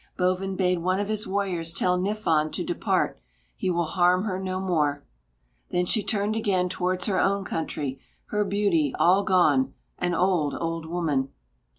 Bovin 0.17 0.55
bade 0.55 0.79
one 0.79 0.99
of 0.99 1.09
his 1.09 1.27
warriors 1.27 1.71
tell 1.71 1.95
Niffon 1.95 2.51
to 2.53 2.63
depart; 2.63 3.19
he 3.55 3.69
will 3.69 3.85
harm 3.85 4.23
her 4.23 4.39
no 4.39 4.59
more. 4.59 5.05
Then 5.69 5.85
she 5.85 6.01
turned 6.01 6.35
again 6.35 6.69
towards 6.69 7.05
her 7.05 7.19
own 7.19 7.45
country, 7.45 7.99
her 8.31 8.43
beauty 8.43 8.95
all 8.97 9.23
gone, 9.23 9.75
an 9.99 10.15
old 10.15 10.55
old 10.59 10.87
woman. 10.87 11.29